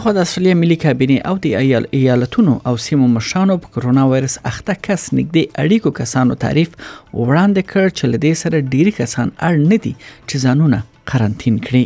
[0.00, 4.76] بلخو د استرالیا ملي کابینه او د ایالتونو او سیمو مشانو په کرونا وایرس اخته
[4.88, 9.92] کس نږدې اړیکو کسانو تعریف وړاندې کړ چې لدې سره ډیری کسان اړ نه دي
[10.28, 10.78] چې ځانونه
[11.10, 11.84] قرنټین کړي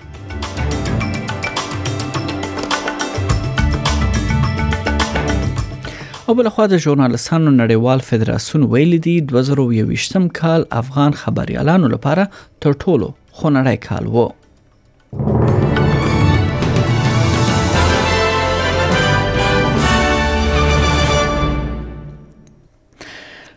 [6.28, 12.30] او بل خو د ژورنالستانو نړیوال فدراسیون ویل دي 2023م کال افغان خبريالانو لپاره
[12.60, 14.30] تر ټولو خونړی کال وو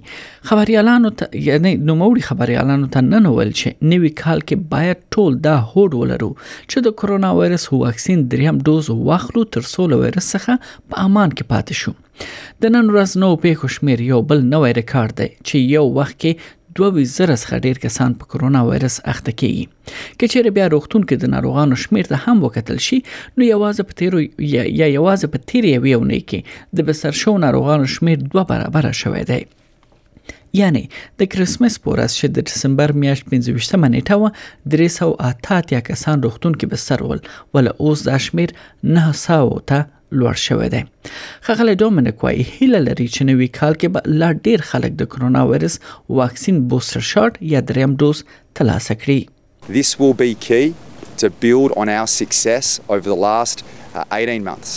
[0.52, 5.56] خبريالانو ته یعنی نوموړي خبريالانو ته نن ویل چې نوې کال کې باید ټول دا
[5.64, 10.90] هوډ ولرو چې د کرونا وایرس واکسین دریم دوز واخلو تر څو له وایرس څخه
[10.94, 11.96] په امان کې پاتې شو
[12.62, 16.50] د نن ورځ نو پیښو شمیر یو بل نوې ریکارډ دی چې یو وخت کې
[16.78, 19.64] 2000 څخه ډیر کسان په کرونا وایرس اخته کیږي
[20.20, 24.22] کچېره بیا روغتون کې د ناروغانو شمیر ته هم وکتل شي نو یوازې په تیرو
[24.22, 29.40] یا یوازې په تیرې ویونه کې د بسر شو ناروغانو شمیر دوه برابر شوی دی
[30.58, 30.80] یعنی
[31.20, 37.06] د کریسمس پورز چې د دسمبر میاشت 15 منېټه و 388 کسان روغتون کې بسر
[37.10, 37.24] ول
[37.58, 38.54] ول اوس د شمیر
[38.98, 39.40] 900
[39.72, 39.84] ته
[40.20, 40.80] لوړ شوې ده
[41.48, 45.74] هله لري چې نوې کال کې به لا ډیر خلک د کرونا وایرس
[46.22, 47.02] واکسین بوستر
[47.54, 48.18] یا دریم دوز
[48.60, 49.20] ترلاسه کړي
[49.78, 50.64] This will be key
[51.22, 52.66] to build on our success
[52.96, 54.72] over the last uh, 18 months.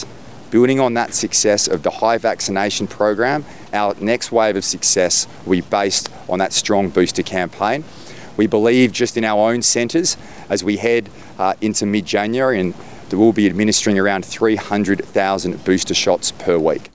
[0.56, 3.40] Building on that success of the high vaccination program,
[3.82, 5.14] our next wave of success
[5.48, 6.06] will be based
[6.36, 7.80] on that strong booster campaign.
[8.42, 10.10] We believe just in our own centres
[10.58, 11.04] as we head
[11.44, 12.72] uh, into mid January and
[13.16, 16.92] will be administering around 300,000 booster shots per week.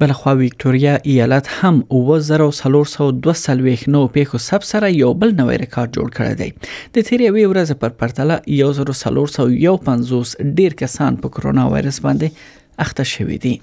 [0.00, 6.34] بلخوا ویکتوریا ایالت هم 2442 نو پیښو سب سره یو بل نوې ریکارډ جوړ کړی
[6.34, 6.54] دی
[6.94, 13.38] د تیرې وی ورځ پر پرتله 1451 ډیر کسان په کرونا وایرس باندې اخته شوي
[13.46, 13.54] دي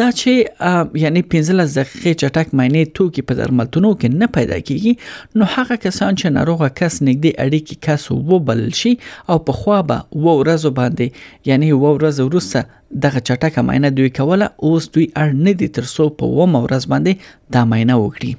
[0.00, 0.32] دا چې
[1.02, 4.92] یعنی 15 دقیقې چټک معنی توکي په درملتونو کې نه پیدا کیږي
[5.40, 8.92] نو هغه کسان چې ناروغه کس نږدې اړیکی کس وبل شي
[9.34, 11.06] او په خوا به و ورځ باندې
[11.50, 12.62] یعنی و ورځ ورسره
[13.04, 17.52] دغه چټکه معنی دوی کوله اوس دوی اړ نه دي ترسو په و مورز باندې
[17.58, 18.32] دا معنی وکړي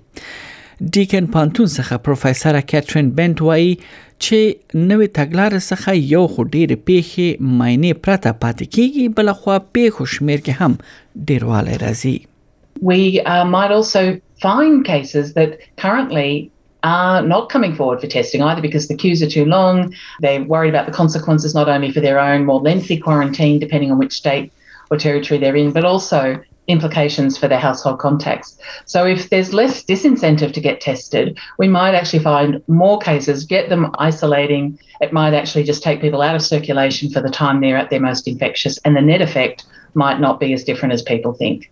[0.92, 3.72] ډیکن پانتون څخه پروفیسور کیترین بنت وایي
[4.26, 7.28] چې نوې تګلارې څخه یو خو ډېر پیخي
[7.60, 12.16] ماینه پرته پاتې کیږي بل خو پیخو شمیر کې هم راځي
[12.90, 13.02] We
[13.34, 14.02] uh, might also
[14.46, 15.52] find cases that
[15.84, 16.30] currently
[16.90, 19.80] are not coming forward for testing either because the queues are too long.
[20.26, 24.02] They're worried about the consequences not only for their own more lengthy quarantine, depending on
[24.04, 24.52] which state
[24.92, 26.22] or territory they're in, but also
[26.68, 28.58] implications for their household contacts.
[28.86, 33.70] So, if there's less disincentive to get tested, we might actually find more cases, get
[33.70, 34.80] them isolating.
[35.02, 38.00] It might actually just take people out of circulation for the time they're at their
[38.00, 41.70] most infectious, and the net effect might not be as different as people think.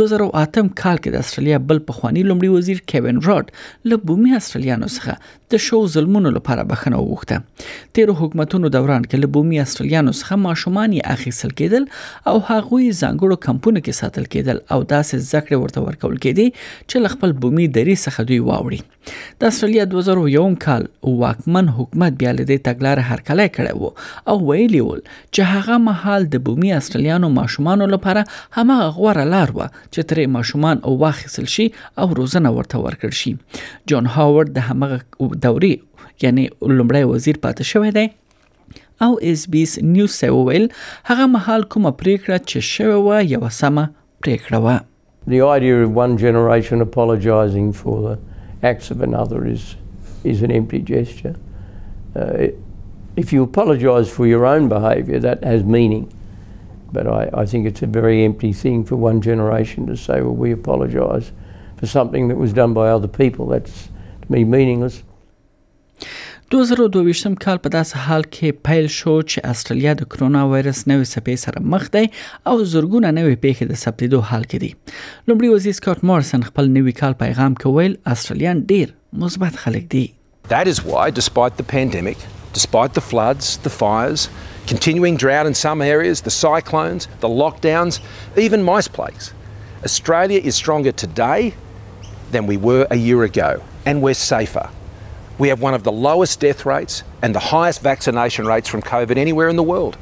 [0.00, 5.38] 2008 کال کې د استرالیا بل پخوانی لومړی وزیر کیوین راډ له بومي استرالیانو څخه
[5.54, 10.92] د شو ظلمونو لپاره بخنه وغوښته تیر حکومتونو دوران کې له بومي استرالیانو څخه ماشومان
[10.94, 11.86] یې اخیستل کېدل
[12.32, 17.10] او هغوی ځانګړو کمپونو کې ساتل کېدل او داسې ځکړې ورته ورکول کېدي چې ل
[17.14, 20.86] خپل بومي دری څخه دوی واوړي د استرالیا 2001 کال
[21.22, 26.28] واکمن حکومت بیا له دې تګلارې هرکلی کړی وو او ویلی ول چې هغه مهال
[26.36, 28.22] د بومي استرالیانو ماشومان لپاره
[28.60, 33.34] همغه غوړه لار و چې ترې ماشومان او واخیستل شي او روزنه ورته ورکړ شي
[33.94, 35.74] جان هاورد د همغه دوري
[36.22, 36.46] یعنی
[36.78, 38.06] لومړی وزیر پاتې شوی دی
[39.04, 40.24] او اس بي اس نیوز
[41.04, 44.78] هغه مهال کومه پریکړه چې شوی و یو پریکړه و
[45.32, 48.14] The idea of one generation apologizing for the
[48.70, 49.66] acts of another is
[50.30, 51.34] is an empty gesture.
[52.22, 52.48] Uh,
[53.22, 56.02] if you apologize for your own behavior that has meaning.
[56.94, 60.34] But I, I think it's a very empty thing for one generation to say, well,
[60.44, 61.30] we apologize
[61.76, 63.46] for something that was done by other people.
[63.54, 63.78] That's
[64.24, 64.98] to me meaningless.
[66.52, 71.36] 2022م کال په داسې حال کې پیل شو چې استرالیا د کرونا وایرس نوې څپې
[71.44, 72.02] سره مخ دی
[72.48, 74.70] او زورګونه نوې پیښې د ثبتېدو حال کې دي
[75.28, 78.92] لومړي وزیر سکاٹ مارسن خپل نوې کال پیغام کې ویل استرالیان ډیر
[79.22, 80.02] مثبت خلک دي
[80.54, 82.26] That is why despite the pandemic,
[82.60, 84.26] despite the floods, the fires,
[84.74, 88.00] continuing drought in some areas, the cyclones, the lockdowns,
[88.46, 89.32] even mice plagues,
[89.92, 91.40] Australia is stronger today
[92.38, 93.50] than we were a year ago
[93.92, 94.68] and we're safer.
[95.38, 99.16] we have one of the lowest death rates and the highest vaccination rates from COVID
[99.16, 99.96] anywhere in the world.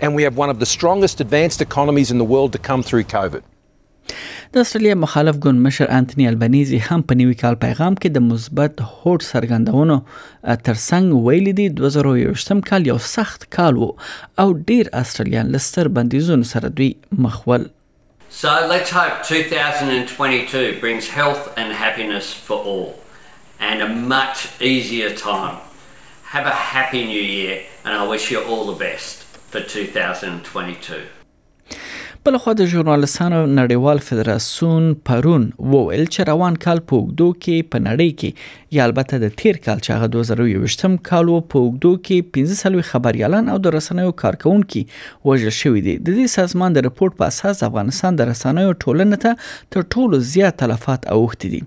[0.00, 3.04] And we have one of the strongest advanced economies in the world to come through
[3.04, 3.42] COVID.
[4.52, 8.74] د استرالیا مخالف ګوند مشر انټونی البنيزي هم په نیوي کال پیغام کې د مثبت
[10.66, 13.88] ترڅنګ دي کال یو سخت کال وو
[14.44, 16.90] او ډیر استرالیان لستر بندیزونو سره دوی
[18.42, 22.86] So let's hope 2022 brings health and happiness for all
[23.64, 25.58] and a much easier time.
[26.24, 31.02] Have a happy new year, and I wish you all the best for 2022.
[32.26, 37.80] بل خو د ژورنالستانو نړیوال فدراسیون پرون وویل چې روان کال په وګدو کې په
[37.80, 42.38] نړۍ کې یا البته د تیر کال چې هغه 2023م کال وو په وګدو کې
[42.38, 44.82] 15 سلوي خبريالان او د رسنیو کارکونکو
[45.32, 49.76] وژل شوې دي د دې سازمان د رپورت په اساس افغانستان د رسنیو ټولنې ته
[49.76, 51.62] تر ټولو زیات تلفات اوښتي دي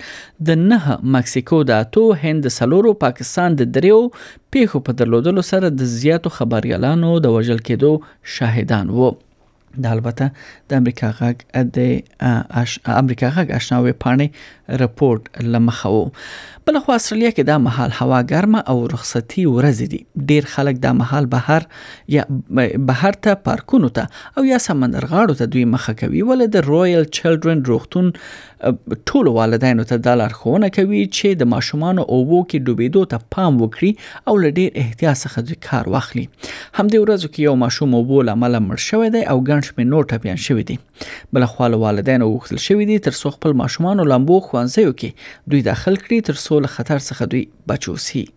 [0.50, 5.90] د نه مکسیکو د اتو هند سلورو پاکستان د دریو پیښو په درلودلو سره د
[5.96, 9.10] زیاتو خبريالانو د وژل کېدو شاهدان وو
[9.84, 10.26] دا البته
[10.68, 11.36] د امریکا غږ
[11.76, 11.78] د
[13.02, 14.26] امریکا غږ آشناوي پاڼې
[14.82, 15.22] رپورت
[15.52, 16.02] لمخاو
[16.66, 19.98] بل خو استرالیا کې دا محل هوا ګرمه او رخصتي ورځ دي
[20.30, 21.64] ډیر خلک دا محل بهر
[22.14, 22.24] یا
[22.90, 27.06] بهر ته پارکونو ته او یا سمندر غاړو ته دوی مخه کوي ول د رويال
[27.18, 28.12] چلډرن روغتون
[29.12, 33.62] ټول والدینو ته د لارښوونه کوي چې د ماشومان او وو کې ډوبېدو ته پام
[33.62, 38.60] وکړي او له ډیر احتیاط څخه کار واخلي همدې ورځو کې یو ماشوم وو لامل
[38.66, 40.78] مړ شوی دی او ګنښ په نوټه بیان شوی دی
[41.36, 45.66] بل خو والدینو وختل شوی دی تر څو خپل ماشومان لامبو خوانځي او کې دوی
[45.72, 48.28] داخل کړي تر څو له خطر څخه دوی بچو سي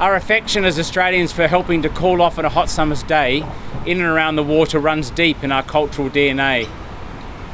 [0.00, 3.42] Our affection as Australians for helping to cool off on a hot summer's day
[3.86, 6.66] in and around the water runs deep in our cultural DNA.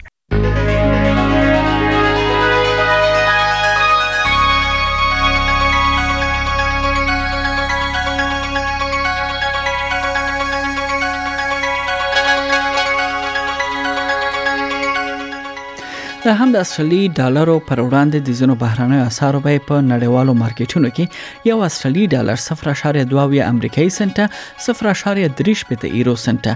[16.26, 20.88] دا هم د اصلي ډالرو پر وړاندې د زینو بهرانه اسارو به په نړیوالو مارکیټونو
[20.97, 24.18] کې یو اصلي ډالر 0.2 امریکایي سنت
[24.64, 26.49] 0.3 پته ایرو سنت